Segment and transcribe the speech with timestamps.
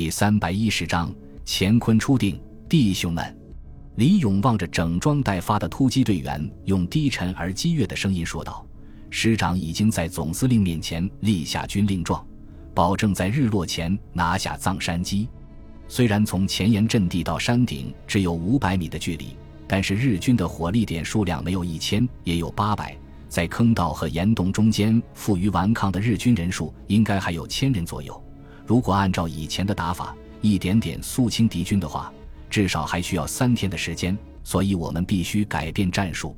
[0.00, 1.14] 第三百一十章，
[1.44, 3.38] 乾坤初定，弟兄们。
[3.96, 8.66] 李勇望着整装待发的突击队员，用低沉而激越的声音说道
[9.12, 12.26] ：“师长已经在总司令面前立下军令状，
[12.72, 15.28] 保证在日落前拿下藏山基。
[15.86, 19.36] 虽然从前沿阵地到山顶只有五百米的距离，
[19.68, 22.96] 但是日军的火力点数量没有一千，也有八百。
[23.28, 28.18] 在坑道和岩洞中间负隅顽抗的日军人数应该还有千人左右。”
[28.70, 32.12] 如果按照以前的打法，一点点肃清敌军的话，
[32.48, 34.16] 至少还需要三天的时间。
[34.44, 36.36] 所以我们必须改变战术。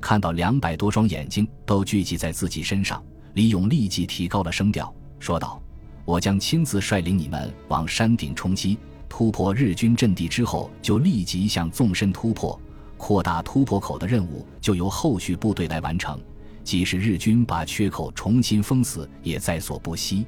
[0.00, 3.04] 看到两百多双眼睛都聚集在自己身上，
[3.34, 5.60] 李勇立即提高了声调，说道
[6.06, 12.58] ：“我将亲自率领你们往山顶冲击，突破日军阵地之后，就立即向纵深突破，
[12.96, 16.18] 扩大突破口的任务就由后续部队来完成。
[16.64, 20.24] 即使日军把缺口重新封死，也在所不惜。”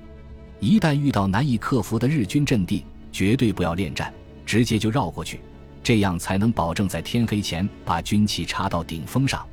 [0.60, 4.12] 一旦遇到难以克服的日军阵地，绝对不要恋战，
[4.44, 5.40] 直接就绕过去，
[5.82, 9.46] 这样才能保证在天黑前把军旗插到顶峰上，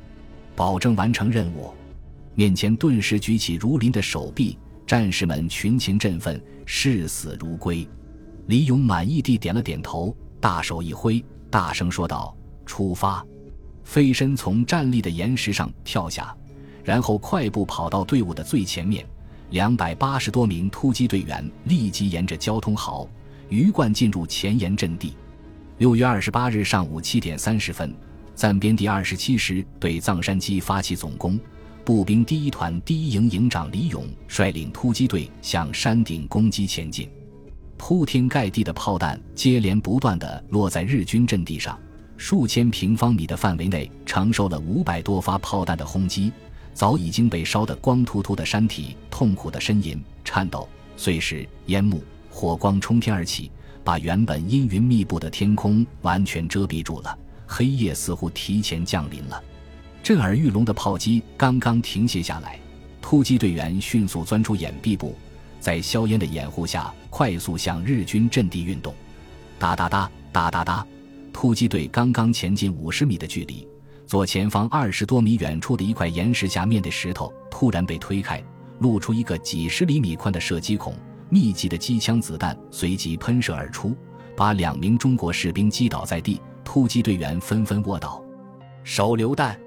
[0.56, 1.72] 保证完成任务。
[2.34, 7.88] 面前顿时举起如林的手臂，战士们群情振奋，视死如归。
[8.46, 13.24] 李勇满意地点了点头，大手一挥，大声说道：“出发！”
[13.84, 16.36] 飞身从站立的岩石上跳下，
[16.84, 19.06] 然后快步跑到队伍的最前面。
[19.50, 23.08] 两百八十多名突击队员立即沿着交通壕
[23.48, 25.14] 鱼贯进入前沿阵地。
[25.78, 27.94] 六月二十八日上午七点三十分，
[28.34, 31.38] 暂编第二十七师对藏山矶发起总攻。
[31.84, 37.08] 步兵第一团第一营营长李勇率领突击队向山顶攻击前进。
[37.76, 41.78] 铺天盖地的炮弹接连不断地落在日军阵地上，
[42.16, 46.32] 数千平方米的范围内承受了五百多发炮弹的轰击。
[46.76, 53.50] 早已经被烧得光秃秃的山体，痛苦的呻吟、颤抖、碎石、烟幕、火光冲天而起，
[53.82, 57.18] 把原本阴云密布的天空完全遮蔽住了。
[57.46, 59.42] 黑夜似乎提前降临了。
[60.02, 62.60] 震耳欲聋的炮击刚刚停歇下来，
[63.00, 65.16] 突击队员迅速钻出掩蔽部，
[65.58, 68.94] 在硝烟的掩护下，快速向日军阵地运动。
[69.58, 70.86] 哒哒哒哒哒哒，
[71.32, 73.66] 突击队刚刚前进五十米的距离。
[74.06, 78.40] 左前方二十多米远处的一块岩石下面的石头突然被推开，
[78.78, 80.94] 露出一个几十厘米宽的射击孔，
[81.28, 83.96] 密集的机枪子弹随即喷射而出，
[84.36, 86.40] 把两名中国士兵击倒在地。
[86.64, 88.22] 突击队员纷纷卧倒。
[88.84, 89.58] 手榴弹，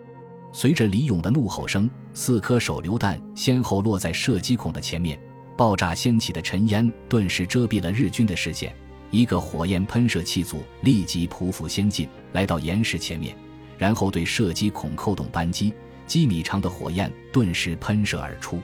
[0.54, 5.20] 随着李勇的怒吼声，四颗手榴弹先后落在射击孔的前面，
[5.58, 8.74] 爆炸掀起的尘烟顿时遮蔽了日军的视线。
[9.12, 13.36] 一个火焰喷射器组立即匍匐先进，来到岩石前面。
[13.80, 15.74] 然后对射击孔扣动扳机，
[16.06, 18.62] 几米长的火焰顿时喷射而出，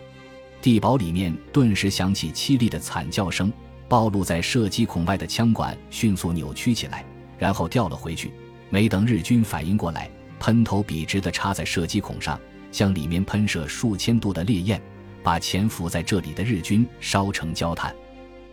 [0.61, 3.51] 地堡里面顿时响起凄厉的惨叫声。
[3.87, 7.05] 暴露在射击孔外的枪管迅速扭曲起来，
[7.37, 8.31] 然后掉了回去。
[8.71, 10.09] 没等日军反应过来，
[10.39, 12.39] 喷头笔直地插在射击孔上，
[12.71, 14.81] 向里面喷射数千度的烈焰，
[15.21, 17.95] 把潜伏在这里的日军烧成焦炭。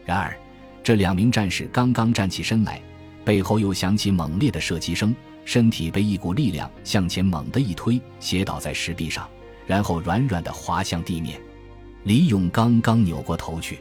[0.05, 0.37] 然而，
[0.85, 2.79] 这两名战士刚刚站起身来，
[3.25, 5.17] 背后又响起猛烈的射击声。
[5.45, 9.29] 身体被一股力量向前猛地一推，斜倒在石壁上，
[9.67, 11.41] 然后软软地滑向地面。
[12.05, 13.79] 李勇刚刚扭过头去，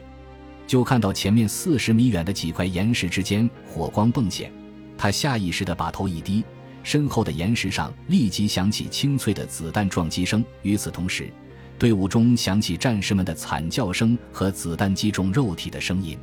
[0.66, 4.52] 就看到前面四十米远的几块岩石之间火光迸现。
[4.96, 6.44] 他下意识地把头一低，
[6.82, 10.44] 身后的岩石上立即响起清脆的子弹撞击声。
[10.62, 11.32] 与此同时，
[11.78, 16.16] 队伍中响起战士们的惨叫声和子弹击中肉体的声音。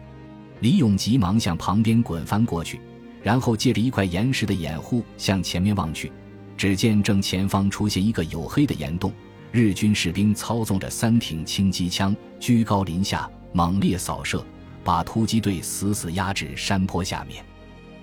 [0.62, 2.80] 李勇急忙向旁边滚翻过去。
[3.22, 6.12] 然后借着一块岩石的掩护向前面望去，
[6.58, 9.12] 只见正前方出现一个黝黑的岩洞，
[9.52, 14.46] 日军士兵操纵着三挺轻机枪，居高临下猛烈扫射，
[14.84, 17.44] 把突击队死死压制山坡下面。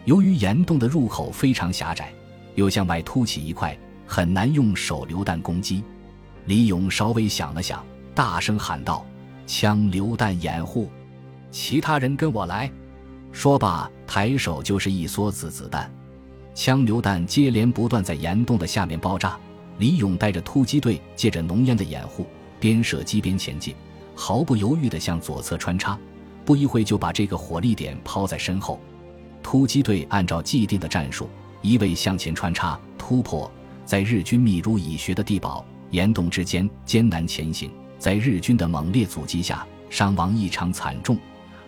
[0.04, 2.12] 由于岩洞的入口非常狭窄，
[2.54, 5.83] 又向外凸起一块，很难用手榴弹攻击。
[6.44, 7.84] 李勇稍微想了想，
[8.15, 9.04] 大声喊道
[9.48, 10.88] ：“枪榴弹掩护，
[11.50, 12.71] 其他人跟我来。”
[13.33, 15.92] 说罢，抬手就是一梭子子弹，
[16.54, 19.38] 枪榴弹接连不断在岩洞的下面爆炸。
[19.78, 22.26] 李勇带着突击队，借着浓烟的掩护，
[22.58, 23.74] 边射击边前进，
[24.14, 25.98] 毫不犹豫地向左侧穿插。
[26.47, 28.80] 不一会就把这个火力点抛在身后。
[29.42, 31.28] 突击队按照既定的战术，
[31.60, 33.50] 一味向前穿插突破，
[33.84, 41.18] 在日军密如蚁穴的地堡岩洞之间艰难前行，在日军的猛烈阻击下，伤亡异常惨重。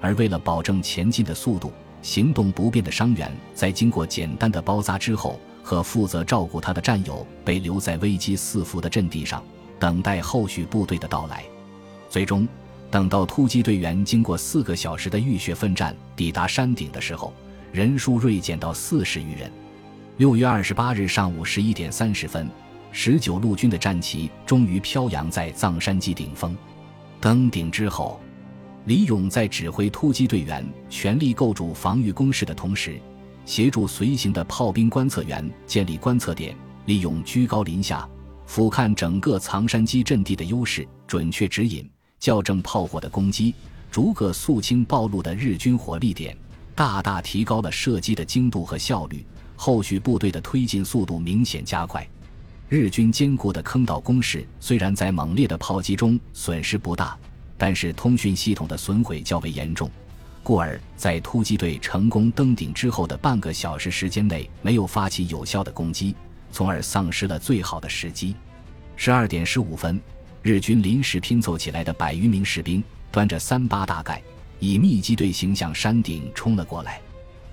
[0.00, 1.73] 而为了保证前进的速度，
[2.03, 9.43] 行动不便的伤员在经过简单的包扎之后，和负责照顾他的战友被留在危机四伏的阵地上，
[9.79, 11.45] 等待后续部队的到来。
[12.09, 12.49] 最终，
[12.91, 17.33] 等到突击队员经过四个小时的浴血奋战抵达山顶的时候，
[17.71, 19.51] 人数锐减到四十余人。
[20.17, 22.49] 六月二十八日上午十一点三十分，
[22.93, 26.56] 十九路军的战旗终于飘扬在藏山基顶峰。
[27.21, 28.19] 登顶之后，
[28.88, 32.99] 李勇在指挥突击队员全力构筑防御工事的同时，
[33.44, 36.56] 协助随行的炮兵观测员建立观测点。
[36.87, 38.08] 利用居高临下
[38.46, 41.87] 俯瞰整个藏山基阵地的优势，准确指引、
[42.19, 43.55] 校正炮火的攻击，
[43.90, 46.34] 逐个肃清暴露的日军火力点，
[46.75, 49.23] 大大提高了射击的精度和效率。
[49.55, 52.08] 后续部队的推进速度明显加快。
[52.70, 57.19] 日军坚固的坑道工事虽然在猛烈的炮击中损失不大，
[57.58, 59.90] 但是通讯系统的损毁较为严重，
[60.43, 66.14] 故而在突击队成功登顶之后的半个小时时间内，没有发起有效的攻击。
[66.50, 68.34] 从而丧失了最好的时机。
[68.96, 70.00] 十二点十五分，
[70.40, 72.82] 日军临时拼凑起来的百余名士兵
[73.12, 74.22] 端着三八大盖，
[74.58, 77.02] 以密集队形向山顶冲了过来。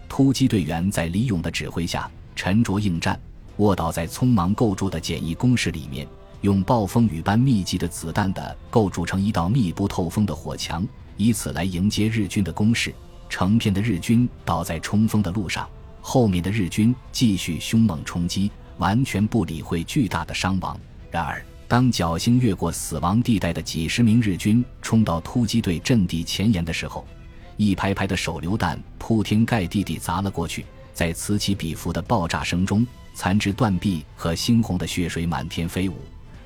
[0.08, 3.20] 突击队员在李勇的指挥下沉着应战，
[3.58, 6.08] 卧倒在匆忙构筑的简易工事里面，
[6.46, 10.88] 用暴风雨般密集的子弹的构筑成一道密不透风的火墙，
[11.18, 12.94] 以此来迎接日军的攻势。
[13.28, 15.68] 成片的日军倒在冲锋的路上，
[16.02, 18.52] 后面的日军继续凶猛冲击。
[18.78, 20.78] 完全不理会巨大的伤亡。
[21.10, 27.08] 然而，当侥幸越过死亡地带的几十名日军冲到突击队阵地前沿的时候，
[27.56, 30.66] 一排排的手榴弹铺天盖地地砸了过去。
[30.94, 35.96] 在此起彼伏的爆炸声中，残肢断臂和猩红的血水满天飞舞，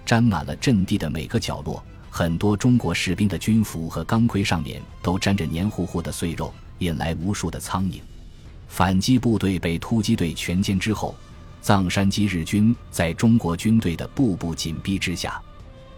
[0.10, 1.84] 沾满了阵地的每个角落。
[2.10, 8.00] 很多中国士兵的军服和钢盔上面都沾着黏糊糊的碎肉，引来无数的苍蝇。
[8.68, 11.14] 反击部队被突击队全歼之后。
[11.62, 15.40] 藏山基日军在中国军队的步步紧逼之下，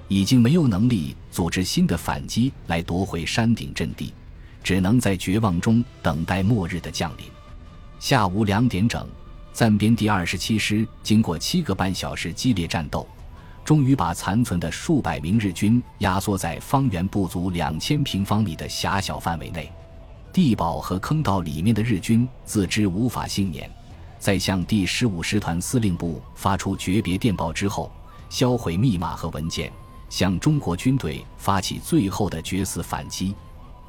[0.10, 4.14] 已经没有能力组织新的反击来夺回山顶阵地，
[4.62, 7.28] 只能在绝望中等待末日的降临。
[7.98, 9.08] 下午两点整，
[9.54, 13.08] 暂编第二十七师经过七个半小时激烈战斗，
[13.64, 19.72] 终于把残存的数百名日军压缩在方圆不足两千平方米的狭小范围内。
[20.34, 23.70] 地堡和坑道里面的日军自知无法幸免。
[24.18, 27.92] 在向第十五师团司令部发出诀别电报之后，
[28.30, 29.72] 销毁密码和文件，
[30.10, 33.36] 向中国军队发起最后的决死反击。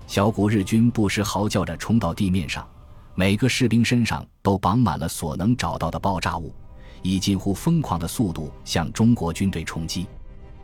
[0.06, 2.66] 小股日军不时嚎叫着冲到地面上，
[3.14, 6.54] 每个士兵身上都绑满了所能找到的爆炸物，
[7.02, 10.06] 以近乎疯狂的速度向中国军队冲击。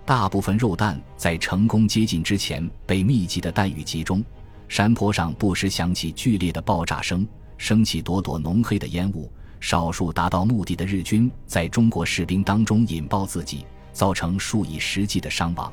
[0.04, 4.24] 大部分肉弹在成功接近之前被密集的弹雨击中，
[4.68, 7.26] 山坡上不时响起剧烈的爆炸声，
[7.58, 9.30] 升起朵朵浓黑的烟雾。
[9.60, 15.72] 少数达到目的的日军在中国士兵当中引爆自己，造成数以十计的伤亡。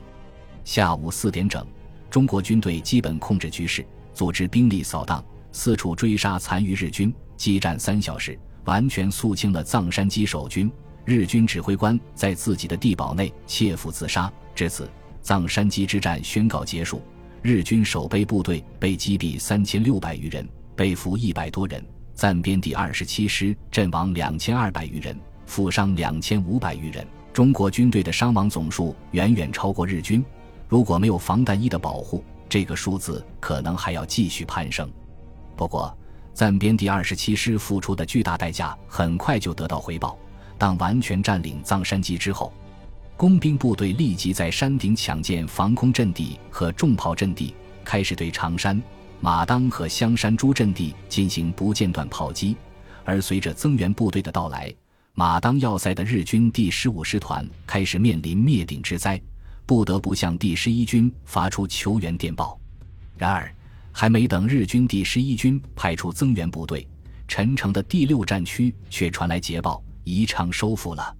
[0.63, 1.65] 下午四点整，
[2.09, 7.13] 中国军队基本控制局势，组织兵力扫荡，四处追杀残余日军。
[7.37, 10.69] 激战三小时，完全肃清了藏山基守军。
[11.05, 14.31] 日军指挥官在自己的地堡内切腹自杀。
[14.53, 14.89] 至此，
[15.21, 17.01] 藏山基之战宣告结束。
[17.41, 21.83] 日军守备部队被击毙三千六百余人，被俘一百多人。
[22.15, 25.15] 暂编第二十七师阵亡两千二百余人，
[25.45, 27.05] 负伤两千五百余人。
[27.33, 30.25] 中国军队的伤亡总数远远超过日军。
[30.67, 34.89] 如果没有防弹衣的保护，这个数字可能还要继续攀升。
[35.55, 35.95] 不过，
[36.35, 40.19] 暂编第二十七师付出的巨大代价很快就得到回报。
[40.57, 42.51] 当完全占领藏山基之后，
[43.15, 48.83] 工兵部队立即在山顶抢建防空阵地和重炮阵地，开始对长山。
[49.21, 52.57] 马当和香山诸阵地进行不间断炮击，
[53.05, 54.73] 而随着增援部队的到来，
[55.13, 59.19] 马当要塞的日军第十五师团开始面临灭顶之灾，
[59.65, 62.59] 不得不向第十一军发出求援电报。
[63.17, 63.54] 然而，
[63.97, 66.85] 还没等日军第十一军派出增援部队，
[67.29, 71.15] 陈诚的第六战区却传来捷报：宜昌收复了。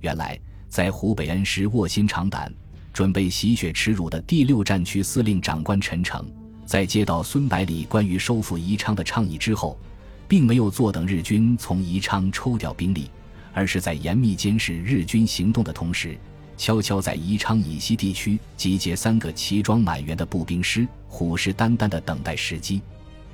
[0.00, 2.52] 原来，在湖北恩施卧薪尝胆，
[2.92, 6.22] 准备洗血耻辱的第六战区司令长官陈诚。
[6.66, 9.80] 在接到孙百里关于收复宜昌的倡议之后，
[10.28, 13.10] 并没有坐等日军从宜昌抽调兵力，
[13.54, 16.18] 而是在严密监视日军行动的同时，
[16.60, 22.82] 悄悄在宜昌以西地区集结三个齐装满员的步兵师，虎视眈眈地等待时机。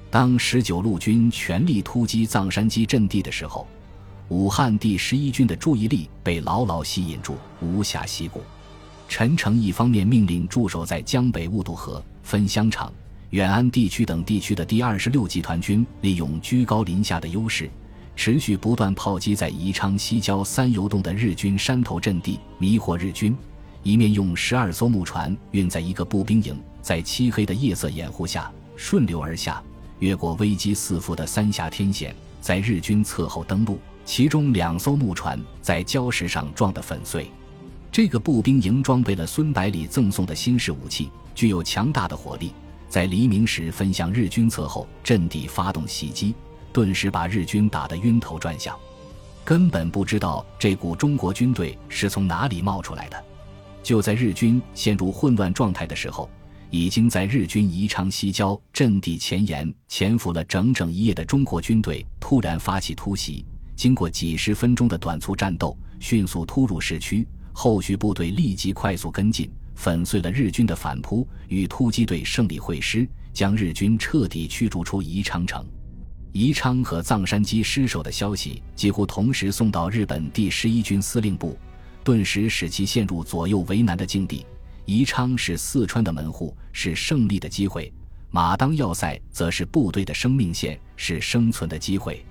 [0.09, 3.67] 当十九路军全力突击藏山矶阵地的时候，
[4.29, 8.41] 武汉第十一军的注意力被牢牢吸引住，无暇西顾。
[9.09, 12.93] 陈诚一方面命令驻守在江北雾渡河、分香场。
[13.31, 17.69] 远安地区等地区的第二十六集团军利用居高临下的优势，
[18.17, 23.33] 持续不断炮击在宜昌西郊三游洞的日军山头阵地，迷惑日军；
[23.83, 29.63] 一面用十二艘木船运载一个步兵营，在漆黑的夜色掩护下顺流而下，
[29.99, 33.79] 越过危机四伏的三峡天险，在日军侧后登陆。
[34.07, 37.29] 其中两艘木船在礁石上撞得粉碎。
[37.91, 42.53] 这个步兵营装备了孙百里赠送的新式武器，具有强大的火力，
[42.89, 46.35] 在黎明时分向日军侧后阵地发动袭击，
[46.77, 48.79] 顿时把日军打得晕头转向，
[49.47, 53.25] 根本不知道这股中国军队是从哪里冒出来的。
[53.83, 56.29] 就在日军陷入混乱状态的时候，
[56.69, 63.43] 已经在日军宜昌西郊阵地前沿潜伏了整整一夜的中国军队突然发起突袭，
[63.75, 67.27] 经过几十分钟的短促战斗，迅速突入市区。
[67.55, 75.67] 后续部队立即快速跟进，粉碎了日军的反扑，与突击队胜利会师，将日军彻底驱逐出宜昌城。
[76.39, 81.59] 宜昌和藏山矶失守的消息几乎同时送到日本第十一军司令部，
[82.05, 84.45] 顿时使其陷入左右为难的境地。
[84.85, 87.91] 宜昌是四川的门户，是胜利的机会；
[88.31, 92.23] 马当要塞则是部队的生命线，是生存的机会。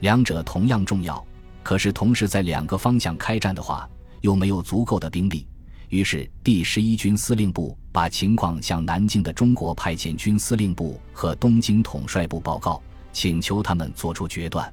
[0.00, 1.22] 两者同样重要，
[1.62, 3.86] 可是同时在两个方向开战的话。
[4.22, 5.46] 又没有足够的兵力，
[5.88, 12.80] 于是第十一军司令部把情况向南京的中国派遣军司令部和东京统帅部报告，
[13.12, 14.72] 请求他们做出决断。